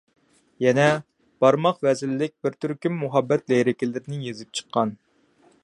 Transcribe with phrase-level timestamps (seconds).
[0.63, 0.85] يەنە
[1.43, 4.95] بارماق ۋەزىنلىك بىر تۈركۈم مۇھەببەت لىرىكىلىرىنى يېزىپ چىققان.